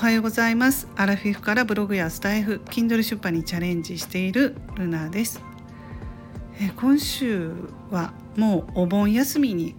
[0.00, 0.88] はようございます。
[0.96, 5.42] アラフィフからブログやスタイフ Kindle 出版にチャレンジしているルナです。
[6.58, 7.52] え今週
[7.90, 9.74] はもうお盆休みに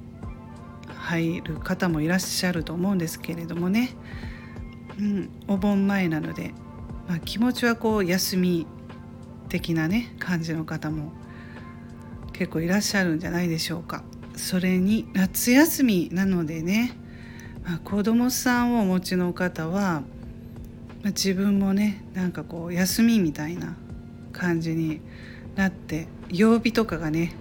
[0.96, 3.96] 入る方もいらっしゃると思うんですけれどもね、
[5.00, 6.54] うん、お盆前なので、
[7.08, 8.68] まあ、気持ちはこう休み
[9.50, 11.14] 的なね感じの方も
[12.32, 14.04] 結構いらっしゃるんじゃないでしょうか。
[14.36, 17.01] それに夏休みなのでね
[17.64, 20.04] まあ、子供さんをお持ちの方は、
[21.04, 23.76] ま、自分もねなんかこう休みみたいな
[24.34, 25.02] 感じに
[25.56, 27.34] なって曜日とかがね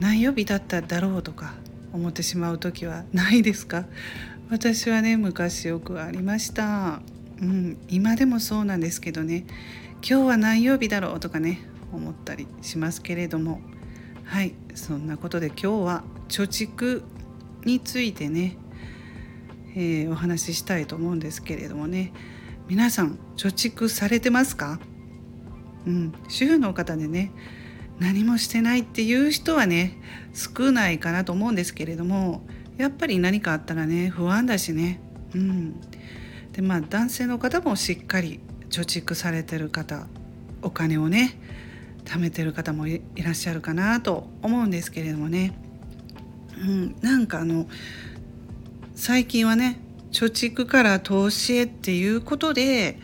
[0.00, 1.54] 何曜日だっただろうとか
[1.92, 3.86] 思ってしまう時はないですか？
[4.50, 7.00] 私はね昔よくありました、
[7.40, 9.46] うん、今でもそうなんですけどね
[10.06, 11.60] 今日は何曜日だろうとかね
[11.92, 13.60] 思ったりしますけれども
[14.24, 17.02] はいそんなことで今日は貯蓄
[17.64, 18.56] についてね
[19.74, 22.12] えー、お話ししたいと思うんですけれどもね。
[22.68, 24.78] 皆さん貯蓄されてますか？
[25.86, 26.12] うん。
[26.28, 27.32] 主婦の方でね
[27.98, 30.00] 何もしてないっていう人はね
[30.32, 32.46] 少ないかなと思うんですけれども
[32.78, 35.00] やっぱり何かあったらね不安だしね。
[35.34, 35.80] うん。
[36.52, 40.06] でまあ男性の方もしっかり貯蓄されてる方
[40.62, 41.38] お金をね
[42.04, 45.52] 貯めてる方もいらっしゃるかなと思うんですけれどもね、
[46.58, 47.66] うん、なんかあの
[48.94, 49.80] 最近はね
[50.12, 52.98] 貯蓄から投資へっていうことで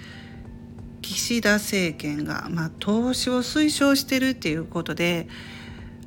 [1.02, 5.27] 岸田政権が、まあ、投資を推奨してるっていうことで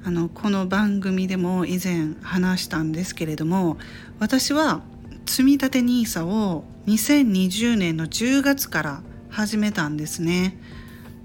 [0.06, 3.78] あのこの番組でも以前話したんですけれども
[4.20, 4.82] 私は
[5.26, 10.58] 積み立 NISA を2020年の10月から始めたんですね。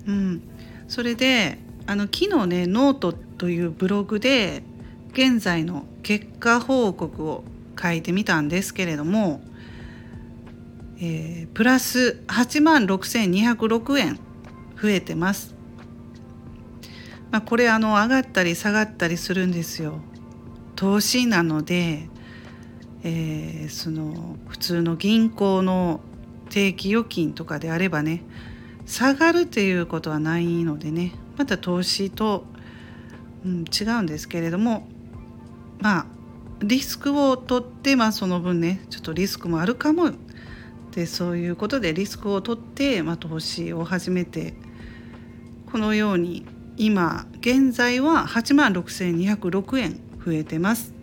[0.06, 0.42] うん、
[0.88, 4.62] それであの昨日ねノートというブログで
[5.12, 7.44] 現在の結果報告を
[7.80, 9.40] 書いてみたんですけれども、
[11.00, 14.18] えー、プラス8万6206円
[14.80, 15.54] 増えてます。
[17.30, 20.00] まあ、これあの上がったり下がったりするんですよ。
[20.76, 22.08] 投資なので、
[23.02, 26.00] えー、その普通の銀行の
[26.50, 28.22] 定期預金とかであればね
[28.86, 32.44] 下がるっていうことはないのでねまた投資と、
[33.44, 34.88] うん、違うんですけれども
[35.80, 36.06] まあ
[36.60, 40.12] リスクを取って、まあ、その分ねちょっとリスクもあるかも
[40.92, 44.54] でそういうことでリスクを取って、まあ、投資を始めて
[45.70, 46.44] このように
[46.76, 50.94] 今現在は8万6206円増えてます。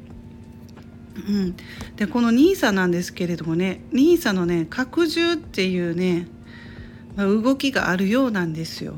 [1.27, 1.55] うん、
[1.95, 6.27] でこの NISA なんですけれどもね NISA のね拡充っていうね、
[7.15, 8.95] まあ、動きがあるようなんですよ。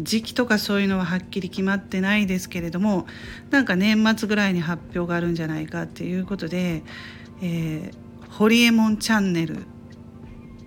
[0.00, 3.06] 時期とかそういうのははっきり決まってないですけれども
[3.50, 6.82] なんか年末ぐらいに発表があるんじゃないかっていうことで
[7.42, 9.64] 「えー、ホリエモンチャンネル」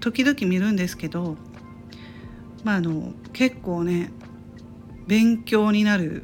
[0.02, 1.38] 時々見るんですけど、
[2.64, 4.12] まあ、あの結構ね
[5.08, 6.24] 勉強になる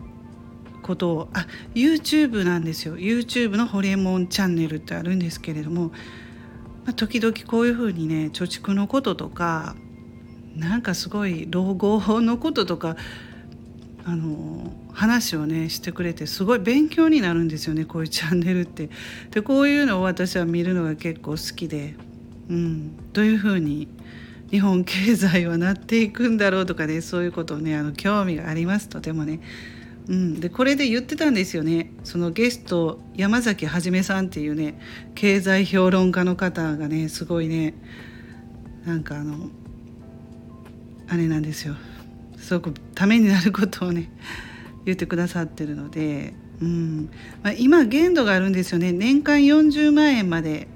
[0.82, 2.98] ことをあ YouTube なんですよ。
[2.98, 5.88] YouTube のホリエモンチャンネルってあるんですけれども、
[6.86, 9.76] まあ、時々こういうふうにね貯蓄のこととか
[10.58, 12.98] なんかすごい老後のこととか
[14.06, 18.90] あの話をねしてくれてすごい勉強になるんですよねこういうチャンネルって。
[19.32, 21.96] でこういうのを私は見るのが結構好きで、
[22.50, 23.88] うん、どういうふうに
[24.50, 28.90] 日本経済はなっていくんだろうとかねそういうことをねあの興味があります。
[28.90, 29.42] とてもね。
[30.08, 31.92] うん、でこれで言ってたんですよね。
[32.06, 34.80] そのゲスト山崎はじめさんっていうね
[35.16, 37.74] 経済評論家の方がねすごいね
[38.86, 39.50] なんかあの
[41.10, 41.76] あれなんですよ。
[42.38, 44.12] すごくためになることをね
[44.86, 47.10] 言ってくださってるので、うん。
[47.44, 48.92] まあ、今限度があるんですよね。
[48.92, 50.68] 年間40万円まで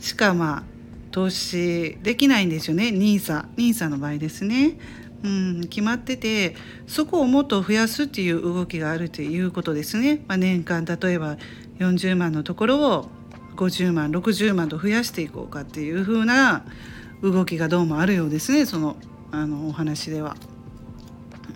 [0.00, 0.62] しかまあ
[1.10, 2.88] 投資できないんですよね。
[2.88, 4.78] NISA, NISA の場合ですね。
[5.24, 6.54] うん、決まってて
[6.86, 10.24] そこをもっと増やすっていう動きがあるということですね。
[10.28, 11.36] まあ、年間例えば
[11.78, 13.08] 40万のところを
[13.56, 16.64] 50万60万と増やしていこうかっていう風な
[17.22, 18.64] 動きがどうもあるようですね。
[18.64, 18.96] その
[19.30, 20.36] あのお話では。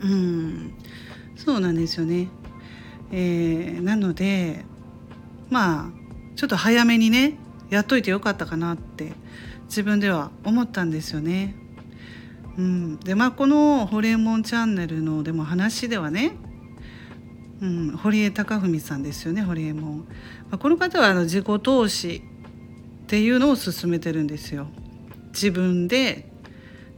[0.03, 0.75] うん
[1.37, 2.29] そうなんですよね。
[3.11, 4.65] えー、なので
[5.51, 5.91] まあ
[6.37, 7.39] ちょっと早めにね
[7.71, 9.13] やっといてよかったかなって
[9.65, 11.57] 自分では思ったんですよね。
[12.59, 16.37] うん、でまあこの「ホリエモンチャンネル」のでも話ではね、
[17.61, 19.99] うん、堀江貴文さんですよねホリエモン。
[20.51, 22.23] まあ、この方はあの自己投資
[23.05, 24.69] っていうのを進めてるんですよ。
[25.33, 26.32] 自分で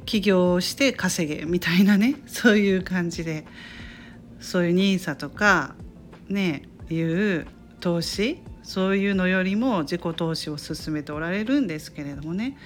[0.05, 3.47] 起業して稼げみたいなね そういう感じで
[4.41, 5.75] そういう NISA とか
[6.29, 7.47] ねいう
[7.81, 12.57] 投資そういうのよりも自己投資を進めておられるんですけれどもね。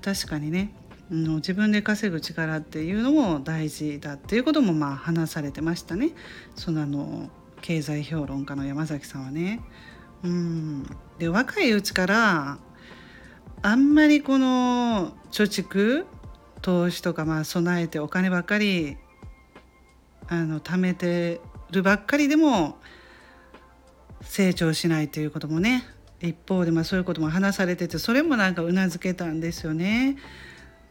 [0.00, 0.72] 確かにね
[1.10, 6.12] 自分で稼ぐ力っていうのも大事だっていうこともまあ話されてましたね。
[6.54, 7.28] そのあの
[7.60, 9.60] 経済評論家の山崎さんはね。
[10.22, 10.86] うん。
[11.18, 12.58] で若いうちから
[13.62, 16.06] あんまりこの貯蓄
[16.62, 18.96] 投資とかまあ備えてお金ばっかり
[20.28, 22.78] あの貯めてるばっかりでも
[24.22, 25.84] 成長しないということもね
[26.20, 30.16] 一方でまあそういうことも話されててそれもなんかうなずけたんですよね。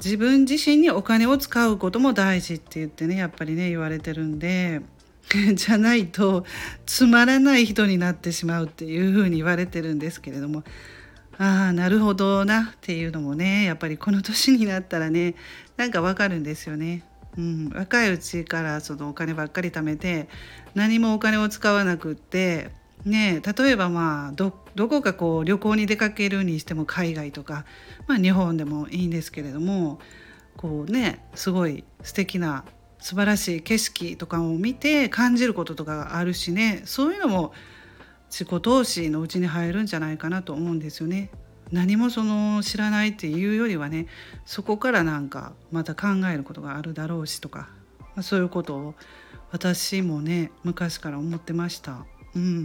[0.03, 4.81] 自分自身にお金を使うことも大事って言ってねやっぱりね言われてるんで
[5.53, 6.44] じゃないと
[6.88, 10.63] つまらない人になってしまうっていうふうに言われてるんですけれども
[11.41, 15.33] ああなるほどなっていうのもねやっぱりこの年になったらね
[15.75, 17.03] なんかわかるんですよね。
[17.35, 20.27] うん、若いうちからそのお金ばっかり貯めて
[20.75, 22.69] 何もお金を使わなくって
[23.05, 24.51] ね例えばまあど
[24.88, 27.65] こかこう旅行に出かけるにしても海外とか、
[28.05, 29.99] まあ、日本でもいいんですけれども
[30.57, 32.65] こうねすごい素敵な
[32.99, 37.53] 素晴らしい景色とかを見て感じることとかがあるしねそういうのも
[38.31, 41.29] 自己投資のうちに入るんじゃないかなと思うんですよね。
[41.71, 44.07] 何もその知らないっていうよりはね
[44.45, 47.69] そこからなんかまた考えることがあるだろうしとか、
[47.99, 48.95] まあ、そういうことを
[49.51, 52.05] 私もね昔から思ってました。
[52.33, 52.63] うん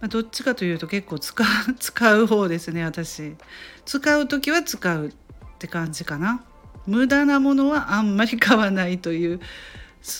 [0.00, 3.36] まあ、どっちかというと結構使う 使う方ですね私
[3.84, 5.12] 使う時は使うっ
[5.60, 6.42] て感じかな
[6.88, 9.40] 無駄なものはあんまり買わないという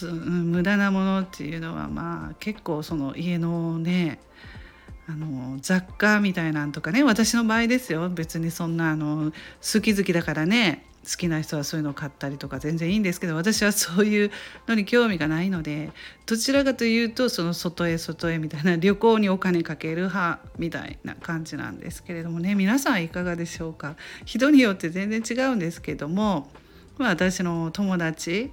[0.01, 4.21] 無駄なものっていうのはまあ結構その家のね
[5.09, 8.09] あの雑貨みたいなんとかね私の場合ですよ。
[8.09, 14.33] 別にそんなあの好き好きだからね好きな人はそういうのを買ったりとか全然いいんですけど私はそういう
[14.67, 15.93] のに興味がないので
[16.27, 22.57] どちらかというとその外へ外へみたいな旅行にお金かける派みたいな感じなんですけれどもね。
[22.57, 23.95] 皆さんいかがでしょうか？
[24.25, 26.51] 人によって全然違うんですけども、
[26.99, 28.51] まあ、私の友達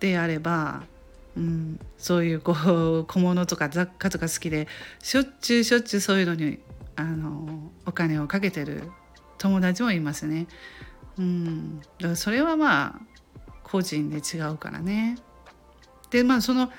[0.00, 0.82] であれば
[1.36, 4.68] うん、そういうこう 小物とか雑貨とか好きで
[5.02, 6.58] しょっちゅうしょっちゅうそういうのに
[6.96, 8.82] あのお金をかけてる
[9.38, 10.46] 友達もいますね。
[11.18, 13.00] うん、だからそれはまあ
[13.62, 15.16] 個人で違うからね。
[16.10, 16.70] でまあその、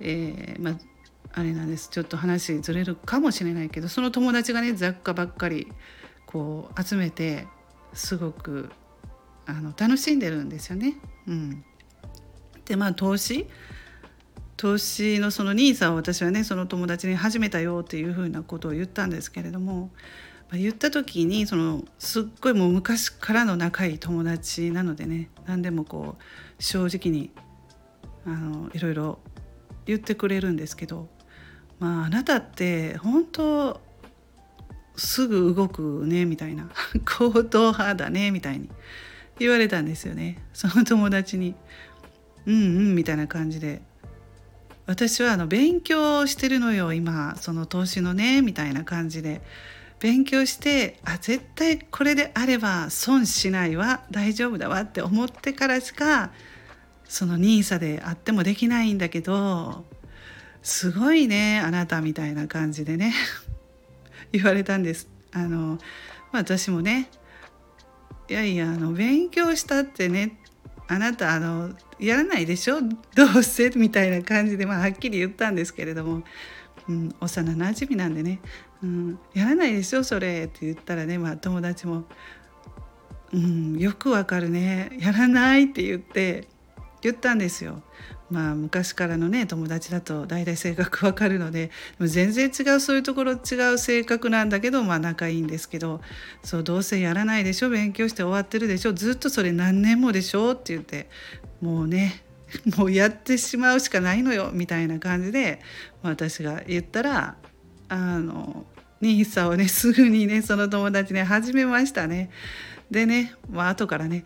[0.00, 0.78] えー、まあ
[1.32, 5.68] あれなんですちょっと話ずれるかもしれないけどその友達がね雑貨ばっかり
[6.26, 7.46] こう集めて
[7.92, 8.70] すごく
[9.46, 10.96] あの楽しんでるんですよね。
[11.26, 11.64] うん、
[12.66, 13.46] でまあ投資
[14.58, 19.90] 投資のその NISA を私はねその友達に始めたよっていうふうなことを言ったんですけれども、
[20.50, 27.30] ま、言った時にそのすっごいもう昔からの仲いい友達なのでね何でもこう正直に
[28.26, 29.18] あのいろいろ
[29.86, 31.08] 言ってくれるんですけど、
[31.78, 33.80] まあ、あなたって本当
[34.96, 36.68] すぐ動くねみたいな
[37.06, 38.68] 行動派だねみたいに
[39.38, 41.54] 言われたんですよねその友達に。
[42.46, 43.82] うんうんみたいな感じで
[44.88, 49.42] 私はあの勉強してるのよ今その投資のねみたいな感じで
[50.00, 56.30] 勉強してあ絶対これであれば損しないわ大丈夫だわって思ってからしか
[57.04, 59.84] その NISA であってもできないんだけど
[60.62, 63.12] すごいねあなたみたいな感じでね
[64.32, 65.06] 言われたんです。
[65.32, 65.78] あの
[66.32, 67.10] 私もね
[68.30, 70.37] いやいやあの勉強したってね
[70.88, 72.80] あなたあのやらないでしょ？
[72.80, 73.70] どうせ？
[73.76, 76.22] みたいな感じで、まあ、はっきり言ったんですけれども、
[76.88, 78.40] うん、幼なじみなんでね、
[78.82, 80.02] うん、やらないでしょ？
[80.02, 82.04] それって言ったらね、まあ、友達も、
[83.32, 84.96] うん、よくわかるね。
[84.98, 86.48] やらないって言って
[87.02, 87.82] 言ったんですよ。
[88.30, 91.70] まあ昔からのね友達だと大体性格わかるので
[92.00, 96.00] 全然違うそういうところ違う性格なんだけどまあ仲いいんですけど
[96.42, 101.08] そうどうせやらないでしょ勉強して終わってるでしょずっとそれ何年もでしょって言って
[101.60, 102.22] もうね
[102.76, 105.60] もうやってしまうしかないのよみたいな感じで
[106.02, 107.36] 私が言ったら
[107.88, 108.66] あの
[109.00, 112.30] NISA をね すぐにねその友達ね始めましたね。
[112.90, 114.24] でね、まあ後からね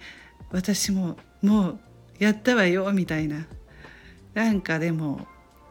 [0.53, 1.79] 私ももう
[2.21, 3.47] やったわよみたいな
[4.35, 5.27] なんかでも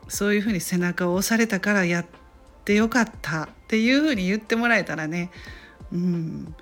[0.07, 2.05] そういうふうに背中を押されたからやっ
[2.65, 5.31] てよかったっていうふうに言ってもらえたらね。
[5.91, 6.55] うん。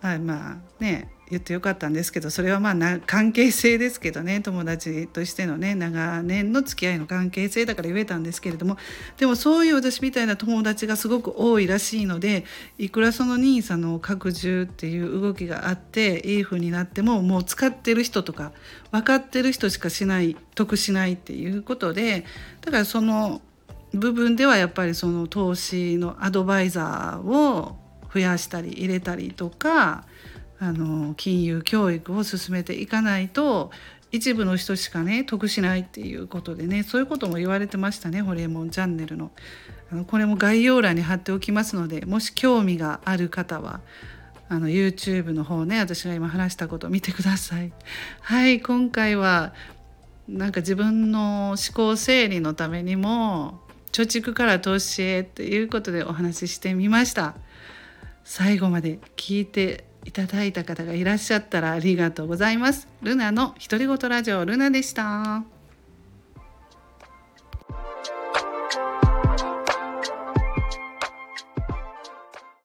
[0.00, 1.10] まあまあね。
[1.30, 8.76] 言ってよかったんですけどそれはまあな関係性ですけどね友達としてのね長年の付き合いの関係性だから言えたんですけれども
[9.16, 12.44] でもそういう私みたいな友達がすごく多いらしいので
[12.78, 18.52] いくらその NISA の拡充っていう動きがあっていい風になってももう使ってる人とか
[18.90, 22.24] 分かってる人しかしない得しないっていうことで
[22.60, 23.40] だからその
[23.92, 27.76] 部分ではやっぱりその投資のアドバイザーを
[28.12, 30.04] 増やしたり入れたりとか
[30.60, 33.70] あの金融教育を進めていかないと
[34.12, 39.30] 一部の人しかね得しないっていうことでねそういうことも言われてましたねホリエモンチャンネルの。
[39.92, 43.80] あのこれも概要欄に貼っておきますのでもし興味がある方は
[44.48, 47.72] あの YouTube の方ね私が今話したことを見てください。
[48.20, 49.52] はい今回は
[50.28, 57.34] なんか自分の思考整理のためにも貯蓄から投資へっていうことでお話ししてみました
[58.22, 62.88] 最後まで聞いていただいた方がいらっしゃったらありがとうございます。
[63.02, 65.59] ルナの独り言ラジオルナでした。